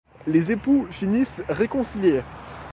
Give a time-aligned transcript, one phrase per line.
[0.25, 2.23] Les époux finissent réconciliés.